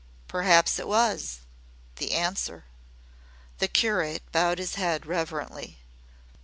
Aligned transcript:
Perhaps 0.27 0.79
it 0.79 0.87
was 0.87 1.41
the 1.97 2.13
Answer!" 2.13 2.65
The 3.59 3.67
curate 3.67 4.23
bowed 4.31 4.57
his 4.57 4.73
head 4.73 5.05
reverently. 5.05 5.77